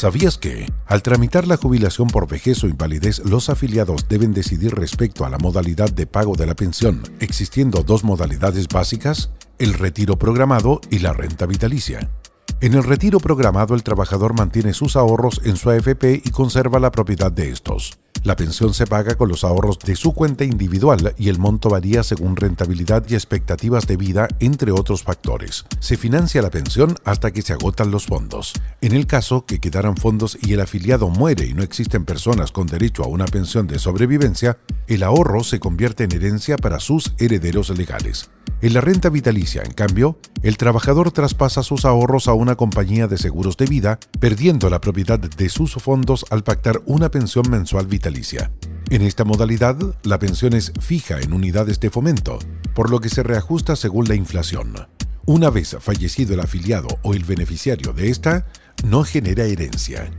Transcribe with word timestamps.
¿Sabías 0.00 0.38
que, 0.38 0.72
al 0.86 1.02
tramitar 1.02 1.46
la 1.46 1.58
jubilación 1.58 2.08
por 2.08 2.26
vejez 2.26 2.64
o 2.64 2.68
invalidez, 2.68 3.18
los 3.26 3.50
afiliados 3.50 4.08
deben 4.08 4.32
decidir 4.32 4.74
respecto 4.74 5.26
a 5.26 5.28
la 5.28 5.36
modalidad 5.36 5.90
de 5.90 6.06
pago 6.06 6.36
de 6.36 6.46
la 6.46 6.54
pensión, 6.54 7.02
existiendo 7.20 7.82
dos 7.82 8.02
modalidades 8.02 8.66
básicas, 8.66 9.30
el 9.58 9.74
retiro 9.74 10.18
programado 10.18 10.80
y 10.88 11.00
la 11.00 11.12
renta 11.12 11.44
vitalicia? 11.44 12.08
En 12.62 12.72
el 12.72 12.82
retiro 12.82 13.20
programado, 13.20 13.74
el 13.74 13.82
trabajador 13.82 14.32
mantiene 14.32 14.72
sus 14.72 14.96
ahorros 14.96 15.42
en 15.44 15.56
su 15.56 15.68
AFP 15.68 16.22
y 16.24 16.30
conserva 16.30 16.80
la 16.80 16.92
propiedad 16.92 17.30
de 17.30 17.50
estos. 17.50 17.98
La 18.22 18.36
pensión 18.36 18.74
se 18.74 18.86
paga 18.86 19.14
con 19.14 19.30
los 19.30 19.44
ahorros 19.44 19.78
de 19.78 19.96
su 19.96 20.12
cuenta 20.12 20.44
individual 20.44 21.14
y 21.16 21.30
el 21.30 21.38
monto 21.38 21.70
varía 21.70 22.02
según 22.02 22.36
rentabilidad 22.36 23.02
y 23.08 23.14
expectativas 23.14 23.86
de 23.86 23.96
vida, 23.96 24.28
entre 24.40 24.72
otros 24.72 25.02
factores. 25.02 25.64
Se 25.78 25.96
financia 25.96 26.42
la 26.42 26.50
pensión 26.50 26.96
hasta 27.04 27.30
que 27.30 27.40
se 27.40 27.54
agotan 27.54 27.90
los 27.90 28.06
fondos. 28.06 28.52
En 28.82 28.92
el 28.92 29.06
caso 29.06 29.46
que 29.46 29.58
quedaran 29.58 29.96
fondos 29.96 30.36
y 30.42 30.52
el 30.52 30.60
afiliado 30.60 31.08
muere 31.08 31.46
y 31.46 31.54
no 31.54 31.62
existen 31.62 32.04
personas 32.04 32.52
con 32.52 32.66
derecho 32.66 33.04
a 33.04 33.08
una 33.08 33.24
pensión 33.24 33.66
de 33.66 33.78
sobrevivencia, 33.78 34.58
el 34.86 35.02
ahorro 35.02 35.42
se 35.42 35.58
convierte 35.58 36.04
en 36.04 36.12
herencia 36.12 36.58
para 36.58 36.78
sus 36.78 37.14
herederos 37.18 37.70
legales. 37.70 38.28
En 38.62 38.74
la 38.74 38.82
renta 38.82 39.08
vitalicia, 39.08 39.62
en 39.62 39.72
cambio, 39.72 40.18
el 40.42 40.58
trabajador 40.58 41.12
traspasa 41.12 41.62
sus 41.62 41.86
ahorros 41.86 42.28
a 42.28 42.34
una 42.34 42.56
compañía 42.56 43.06
de 43.06 43.16
seguros 43.16 43.56
de 43.56 43.64
vida, 43.64 43.98
perdiendo 44.18 44.68
la 44.68 44.82
propiedad 44.82 45.18
de 45.18 45.48
sus 45.48 45.72
fondos 45.74 46.26
al 46.28 46.44
pactar 46.44 46.82
una 46.84 47.10
pensión 47.10 47.48
mensual 47.48 47.86
vitalicia. 47.86 48.52
En 48.90 49.00
esta 49.00 49.24
modalidad, 49.24 49.78
la 50.02 50.18
pensión 50.18 50.52
es 50.52 50.72
fija 50.78 51.20
en 51.20 51.32
unidades 51.32 51.80
de 51.80 51.88
fomento, 51.88 52.38
por 52.74 52.90
lo 52.90 53.00
que 53.00 53.08
se 53.08 53.22
reajusta 53.22 53.76
según 53.76 54.08
la 54.08 54.14
inflación. 54.14 54.74
Una 55.24 55.48
vez 55.48 55.76
fallecido 55.80 56.34
el 56.34 56.40
afiliado 56.40 56.88
o 57.02 57.14
el 57.14 57.24
beneficiario 57.24 57.94
de 57.94 58.10
esta, 58.10 58.46
no 58.84 59.04
genera 59.04 59.44
herencia. 59.44 60.10